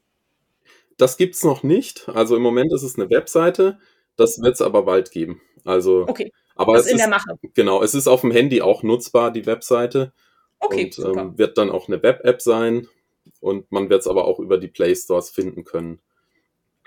[0.98, 2.10] Das gibt es noch nicht.
[2.10, 3.78] Also im Moment ist es eine Webseite.
[4.16, 5.42] Das wird es aber bald geben.
[5.66, 6.32] Also, okay.
[6.56, 7.38] Aber das es ist in der Mache.
[7.54, 10.14] Genau, es ist auf dem Handy auch nutzbar, die Webseite.
[10.60, 10.90] Okay.
[10.98, 12.88] Und ähm, wird dann auch eine Web-App sein.
[13.42, 16.00] Und man wird es aber auch über die Play Stores finden können.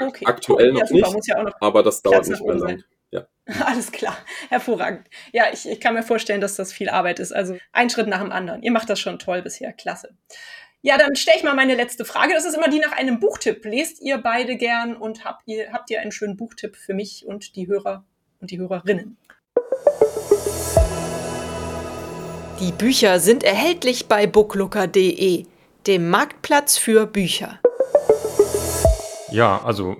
[0.00, 0.24] Okay.
[0.24, 1.14] Aktuell oh, ja, noch super.
[1.14, 2.84] nicht, ja noch aber das dauert nicht mehr lang.
[3.64, 4.16] Alles klar,
[4.50, 5.08] hervorragend.
[5.32, 7.32] Ja, ich, ich kann mir vorstellen, dass das viel Arbeit ist.
[7.32, 8.62] Also ein Schritt nach dem anderen.
[8.62, 10.14] Ihr macht das schon toll bisher, klasse.
[10.82, 12.34] Ja, dann stelle ich mal meine letzte Frage.
[12.34, 13.64] Das ist immer die nach einem Buchtipp.
[13.64, 17.56] Lest ihr beide gern und habt ihr, habt ihr einen schönen Buchtipp für mich und
[17.56, 18.04] die Hörer
[18.40, 19.16] und die Hörerinnen?
[22.60, 25.46] Die Bücher sind erhältlich bei booklooker.de,
[25.86, 27.60] dem Marktplatz für Bücher.
[29.30, 29.96] Ja, also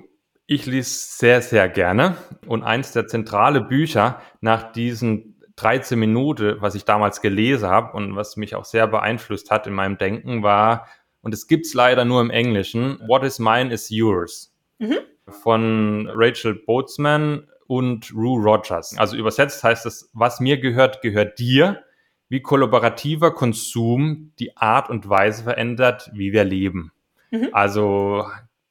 [0.49, 2.17] ich lese sehr, sehr gerne.
[2.47, 8.17] Und eins der zentrale Bücher nach diesen 13 Minuten, was ich damals gelesen habe und
[8.17, 10.89] was mich auch sehr beeinflusst hat in meinem Denken, war,
[11.21, 14.55] und es gibt's leider nur im Englischen, What is mine is yours.
[14.79, 14.99] Mhm.
[15.27, 18.97] Von Rachel Boatsman und Rue Rogers.
[18.97, 21.85] Also übersetzt heißt es, was mir gehört, gehört dir,
[22.31, 26.93] wie kollaborativer Konsum die Art und Weise verändert, wie wir leben.
[27.31, 27.49] Mhm.
[27.53, 28.25] Also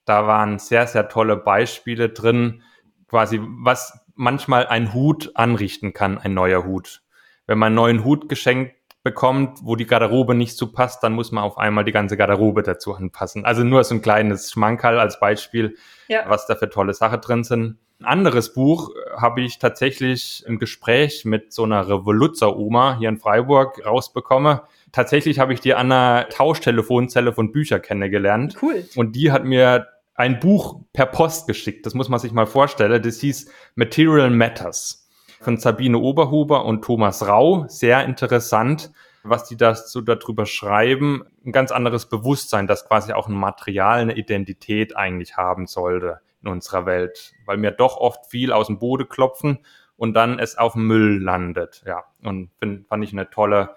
[0.07, 2.63] da waren sehr, sehr tolle Beispiele drin,
[3.07, 7.01] quasi was manchmal ein Hut anrichten kann, ein neuer Hut.
[7.45, 11.31] Wenn man einen neuen Hut geschenkt bekommt, wo die Garderobe nicht so passt, dann muss
[11.31, 13.45] man auf einmal die ganze Garderobe dazu anpassen.
[13.45, 16.23] Also nur so ein kleines Schmankerl als Beispiel, ja.
[16.27, 17.77] was da für tolle Sachen drin sind.
[17.99, 23.83] Ein anderes Buch habe ich tatsächlich im Gespräch mit so einer Revoluzzer-Oma hier in Freiburg
[23.85, 24.59] rausbekommen.
[24.91, 28.55] Tatsächlich habe ich die an einer Tauschtelefonzelle von Bücher kennengelernt.
[28.61, 28.85] Cool.
[28.95, 29.87] Und die hat mir
[30.17, 31.85] ein Buch per Post geschickt.
[31.85, 33.01] Das muss man sich mal vorstellen.
[33.01, 35.07] Das hieß Material Matters
[35.39, 37.65] von Sabine Oberhuber und Thomas Rau.
[37.69, 38.91] Sehr interessant,
[39.23, 41.23] was die so darüber schreiben.
[41.45, 46.49] Ein ganz anderes Bewusstsein, dass quasi auch ein Material eine Identität eigentlich haben sollte in
[46.49, 49.59] unserer Welt, weil wir doch oft viel aus dem Boden klopfen
[49.97, 51.83] und dann es auf Müll landet.
[51.85, 53.75] Ja, und find, fand ich eine tolle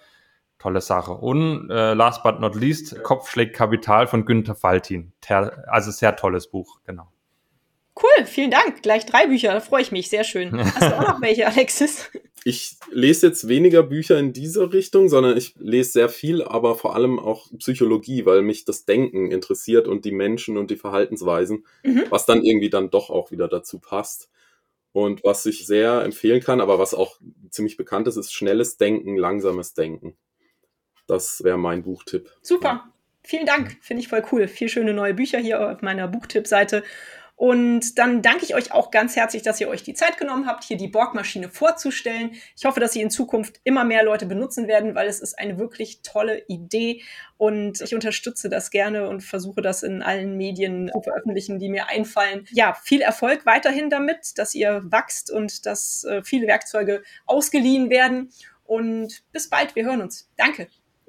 [0.61, 1.12] tolle Sache.
[1.12, 5.12] Und äh, last but not least, Kopfschläg Kapital von Günther Faltin.
[5.20, 7.09] Ter also sehr tolles Buch, genau.
[8.01, 8.83] Cool, vielen Dank.
[8.83, 10.57] Gleich drei Bücher, da freue ich mich, sehr schön.
[10.75, 12.11] Hast du auch noch welche, Alexis?
[12.44, 16.94] Ich lese jetzt weniger Bücher in dieser Richtung, sondern ich lese sehr viel, aber vor
[16.94, 22.05] allem auch Psychologie, weil mich das Denken interessiert und die Menschen und die Verhaltensweisen, mhm.
[22.09, 24.31] was dann irgendwie dann doch auch wieder dazu passt.
[24.92, 27.18] Und was ich sehr empfehlen kann, aber was auch
[27.51, 30.16] ziemlich bekannt ist, ist schnelles Denken, langsames Denken.
[31.11, 32.31] Das wäre mein Buchtipp.
[32.40, 32.68] Super.
[32.68, 32.92] Ja.
[33.25, 33.77] Vielen Dank.
[33.81, 34.46] Finde ich voll cool.
[34.46, 36.85] Vier schöne neue Bücher hier auf meiner Buchtipp-Seite.
[37.35, 40.62] Und dann danke ich euch auch ganz herzlich, dass ihr euch die Zeit genommen habt,
[40.62, 42.33] hier die Borgmaschine vorzustellen.
[42.57, 45.59] Ich hoffe, dass sie in Zukunft immer mehr Leute benutzen werden, weil es ist eine
[45.59, 47.03] wirklich tolle Idee
[47.38, 51.88] und ich unterstütze das gerne und versuche das in allen Medien zu veröffentlichen, die mir
[51.88, 52.46] einfallen.
[52.53, 58.31] Ja, viel Erfolg weiterhin damit, dass ihr wachst und dass äh, viele Werkzeuge ausgeliehen werden.
[58.64, 60.31] Und bis bald, wir hören uns.
[60.37, 60.68] Danke.